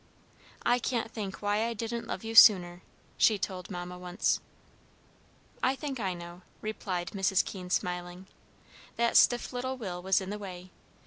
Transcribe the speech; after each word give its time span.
"I 0.65 0.79
can't 0.79 1.11
think 1.11 1.43
why 1.43 1.63
I 1.67 1.75
didn't 1.75 2.07
love 2.07 2.23
you 2.23 2.33
sooner," 2.33 2.81
she 3.19 3.37
told 3.37 3.69
Mamma 3.69 3.99
once. 3.99 4.39
"I 5.61 5.75
think 5.75 5.99
I 5.99 6.15
know," 6.15 6.41
replied 6.59 7.11
Mrs. 7.11 7.45
Keene, 7.45 7.69
smiling. 7.69 8.25
"That 8.95 9.15
stiff 9.15 9.53
little 9.53 9.77
will 9.77 10.01
was 10.01 10.19
in 10.19 10.31
the 10.31 10.39
way. 10.39 10.71